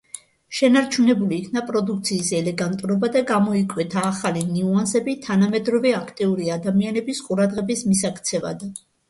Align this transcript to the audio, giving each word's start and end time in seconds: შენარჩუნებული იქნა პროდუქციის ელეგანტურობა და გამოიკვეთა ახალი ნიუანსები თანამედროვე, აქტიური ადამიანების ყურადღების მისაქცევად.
შენარჩუნებული 0.59 1.35
იქნა 1.41 1.61
პროდუქციის 1.67 2.31
ელეგანტურობა 2.37 3.09
და 3.17 3.21
გამოიკვეთა 3.33 4.07
ახალი 4.13 4.43
ნიუანსები 4.55 5.15
თანამედროვე, 5.27 5.93
აქტიური 6.01 6.51
ადამიანების 6.57 7.23
ყურადღების 7.29 7.87
მისაქცევად. 7.93 8.69